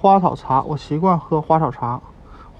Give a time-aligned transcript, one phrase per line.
[0.00, 2.00] 花草茶，我习惯喝花草茶。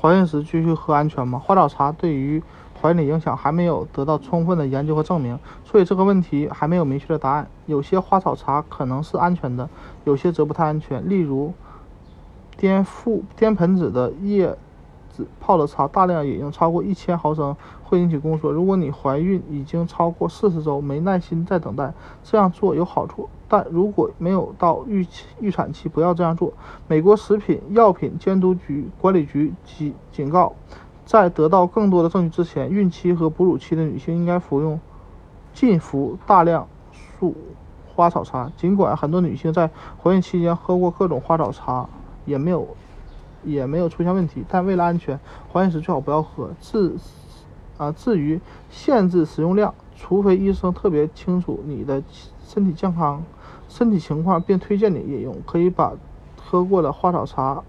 [0.01, 1.39] 怀孕时继续喝安全吗？
[1.39, 2.43] 花草茶对于
[2.81, 7.47] 怀孕的影响还没有得到充分的研究和证明，所以这个问题还没有明确的答案。
[7.67, 9.69] 有些花草茶可能是安全的，
[10.03, 11.09] 有些则不太安全。
[11.09, 11.55] 例如，
[12.57, 14.57] 颠覆颠盆子的叶
[15.41, 18.51] 泡的茶，大量饮用超过一千毫升会引起宫缩。
[18.51, 21.93] 如果你怀孕已经超过四十周，没耐心再等待，
[22.23, 23.29] 这样做有好处。
[23.49, 25.07] 但如果没有到预
[25.41, 26.53] 预产期，不要这样做。
[26.87, 30.53] 美国食品药品监督局管理局警警告。
[31.07, 34.79] 在得到更多的证据之前，孕期和哺乳期的女性应该服用
[35.55, 37.35] 禁服大量数
[37.87, 38.53] 花草茶。
[38.59, 39.71] 尽管很多女性在
[40.03, 41.89] 怀孕期间喝过各种花草茶，
[42.27, 42.69] 也没有
[43.45, 45.19] 也没有出现问题，但为了安全，
[45.53, 46.51] 怀孕时最好不要喝。
[46.61, 46.95] 至
[47.77, 52.03] 啊，至于限制使用量，除非医生特别清楚你的
[52.45, 53.23] 身体健康、
[53.69, 55.93] 身体情况，并推荐你饮用，可以把
[56.37, 57.63] 喝过的花草茶。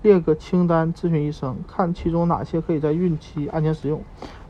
[0.00, 4.02] 列个清单，咨询医生，看其中哪些可以在孕期安全使用。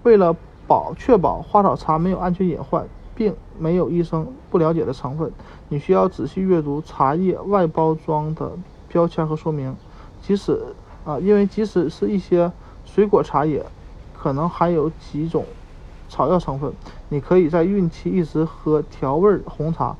[0.02, 0.34] 为了
[0.66, 5.30] 保确保花草茶没有安全隐患，并没有医生不了解的成分，
[5.68, 8.52] 你需要仔细阅读茶叶外包装的
[8.88, 9.76] 标签和说明。
[10.22, 10.62] 即使
[11.04, 12.50] 啊，因为即使是一些
[12.86, 13.62] 水果茶叶，
[14.16, 15.44] 可能含有几种
[16.08, 16.72] 草药成分。
[17.10, 19.94] 你可以在孕期一直喝调味红茶，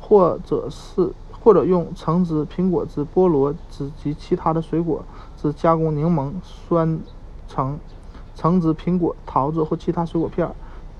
[0.00, 1.12] 或者是。
[1.38, 5.04] 或者用橙汁、苹果汁、菠萝汁及其他的水果
[5.40, 6.98] 汁加工柠檬酸
[7.46, 7.78] 橙、
[8.34, 10.50] 橙汁、苹果、桃子或其他水果片，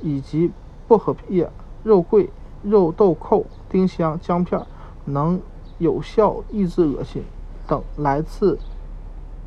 [0.00, 0.52] 以及
[0.86, 1.50] 薄荷叶、
[1.82, 2.30] 肉桂、
[2.62, 4.64] 肉豆蔻、丁香、姜片，
[5.06, 5.40] 能
[5.78, 7.24] 有效抑制恶心
[7.66, 8.58] 等来自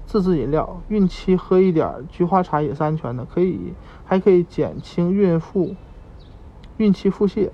[0.06, 0.82] 自制饮料。
[0.88, 3.74] 孕期喝一点菊花茶也是安全的，可以
[4.06, 5.76] 还可以减轻孕妇
[6.78, 7.50] 孕期腹泻。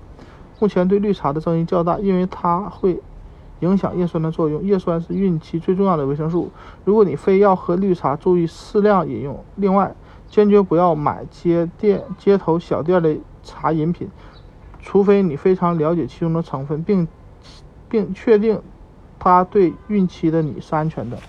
[0.58, 3.02] 目前对绿茶的争议较大，因为它会。
[3.60, 4.62] 影响叶酸的作用。
[4.62, 6.50] 叶酸是孕期最重要的维生素。
[6.84, 9.42] 如果你非要喝绿茶，注意适量饮用。
[9.54, 9.94] 另外，
[10.28, 14.10] 坚决不要买街店、街头小店的茶饮品，
[14.82, 17.08] 除非你非常了解其中的成分，并
[17.88, 18.60] 并确定
[19.18, 21.22] 它对孕期的你是安全的。